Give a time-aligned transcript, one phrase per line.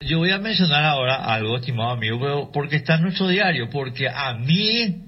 [0.00, 4.08] Yo voy a mencionar ahora algo, estimado amigo, pero porque está en nuestro diario, porque
[4.10, 5.04] a mí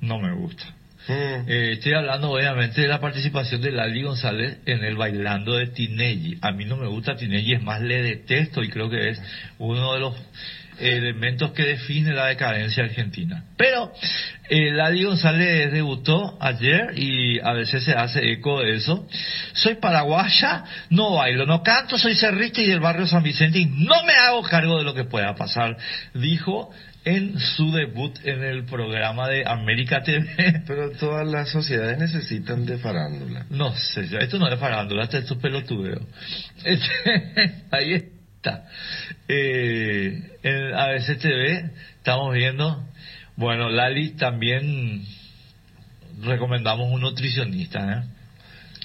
[0.00, 0.64] no me gusta.
[1.06, 1.48] Mm.
[1.48, 6.36] Eh, estoy hablando obviamente de la participación de Lali González en el bailando de Tinelli.
[6.42, 9.22] A mí no me gusta Tinelli, es más le detesto y creo que es
[9.58, 10.16] uno de los
[10.78, 13.44] elementos que define la decadencia argentina.
[13.56, 13.92] Pero
[14.48, 19.06] eh, Lali González debutó ayer y a veces se hace eco de eso.
[19.52, 24.04] Soy paraguaya, no bailo, no canto, soy cerrista y del barrio San Vicente y no
[24.04, 25.76] me hago cargo de lo que pueda pasar,
[26.14, 26.70] dijo
[27.04, 30.62] en su debut en el programa de América TV.
[30.66, 33.46] Pero todas las sociedades necesitan de farándula.
[33.50, 36.00] No sé, esto no es farándula, esto es tu pelotudeo.
[36.64, 37.94] Este, ahí
[38.42, 38.64] está.
[39.28, 42.84] Eh, en ABC TV estamos viendo,
[43.36, 45.04] bueno, Lali también
[46.22, 48.02] recomendamos un nutricionista, ¿eh?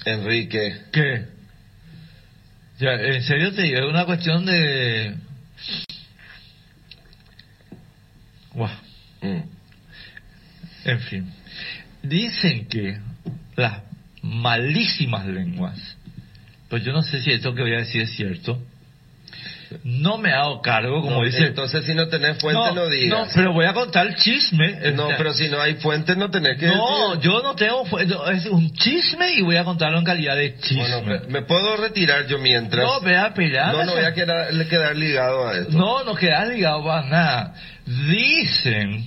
[0.04, 1.26] Enrique, ¿Qué?
[2.78, 5.16] Ya, en serio te digo, es una cuestión de...
[8.52, 8.70] Guau.
[9.22, 9.42] mm,
[10.84, 11.32] En fin,
[12.04, 13.00] dicen que
[13.56, 13.82] las
[14.22, 15.96] malísimas lenguas,
[16.68, 18.62] pues yo no sé si esto que voy a decir es cierto,
[19.84, 21.46] no me hago cargo, como no, dice...
[21.46, 23.30] entonces si no tenés fuente no, no, digas.
[23.34, 24.72] pero voy a contar el chisme.
[24.94, 27.22] No, Este, pero si no hay fuente no tenés que No, decir.
[27.30, 27.84] yo no tengo...
[27.84, 30.88] fu- Es un chisme y voy a contarlo en calidad de chisme.
[30.88, 32.82] Bueno, me, me puedo retirar yo mientras.
[32.86, 33.72] no, vea, espera.
[33.72, 35.72] no, no voy a quedar, quedar ligado a esto.
[35.76, 37.54] No, no quedas ligado para nada.
[38.08, 39.04] Dicen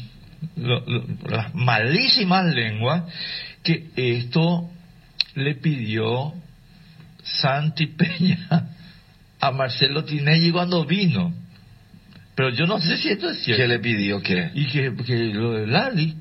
[0.57, 3.03] lo- lo- las malísimas lenguas
[3.63, 4.69] que esto
[5.35, 6.33] le pidió
[7.23, 8.67] Santi Peña
[9.41, 11.33] a Marcelo Tinelli cuando vino.
[12.35, 13.61] Pero yo no sé si esto es cierto.
[13.61, 14.51] ¿Qué le pidió qué?
[14.53, 16.15] Y que, que lo de Lali.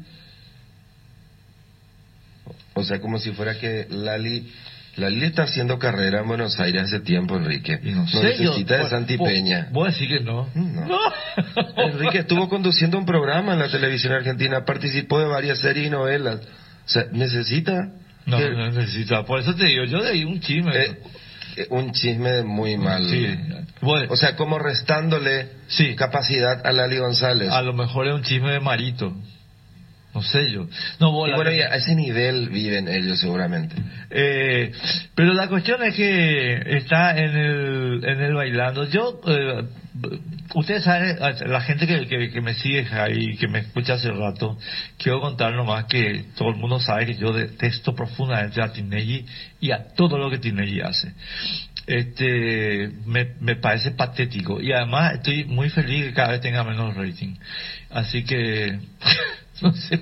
[2.74, 4.50] O sea, como si fuera que Lali...
[4.96, 7.78] Lali está haciendo carrera en Buenos Aires hace tiempo, Enrique.
[7.82, 9.68] Y no, sé, yo- necesita de Santi Peña.
[9.70, 10.48] Vos decís que no.
[10.54, 10.98] No.
[11.76, 16.40] Enrique estuvo conduciendo un programa en la televisión argentina, participó de varias series y novelas.
[16.40, 17.92] O sea, necesita
[18.26, 19.24] No, que- no necesita.
[19.24, 20.72] Por eso te digo, yo de ahí un chisme.
[20.76, 20.98] eh,
[21.70, 23.04] un chisme muy mal.
[23.08, 23.26] Sí.
[23.82, 25.94] Bueno, O sea, como restándole Sí.
[25.96, 27.50] capacidad a Lali González.
[27.50, 29.14] a lo mejor es un chisme de Marito.
[30.12, 30.66] No sé yo.
[30.98, 33.76] No, vos Y la- bueno, a ese nivel viven ellos seguramente.
[34.10, 34.72] Eh,
[35.14, 38.88] pero la cuestión es que está en el, en el bailando.
[38.88, 39.62] Yo, eh,
[40.54, 44.58] ustedes saben, la gente que, que, que me sigue ahí, que me escucha hace rato,
[44.98, 49.26] quiero contar nomás que todo el mundo sabe que yo detesto profundamente a Tinelli
[49.60, 51.12] y a todo lo que Tinelli hace.
[51.86, 56.94] Este, me, me parece patético y además estoy muy feliz que cada vez tenga menos
[56.94, 57.34] rating.
[57.90, 58.78] Así que,
[59.62, 60.00] no sé.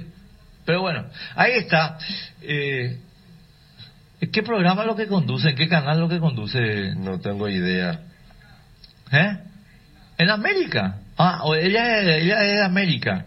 [0.65, 1.99] Pero bueno, ahí está.
[2.43, 2.99] Eh,
[4.33, 5.51] ¿Qué programa es lo que conduce?
[5.51, 6.95] ¿En qué canal es lo que conduce?
[6.97, 8.01] No tengo idea.
[9.13, 9.39] ¿Eh?
[10.19, 10.97] ¿En América?
[11.17, 13.25] Ah, ella, es- ella es de América.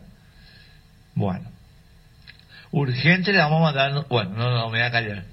[1.15, 1.49] Bueno.
[2.71, 4.05] Urgente le vamos a mandar...
[4.07, 5.23] Bueno, no, no, me voy a callar.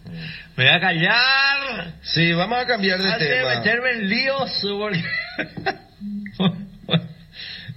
[0.56, 1.92] Me voy a callar.
[2.02, 3.54] Sí, vamos a cambiar de Antes de tema.
[3.56, 4.60] meterme en líos.
[4.78, 5.04] Porque...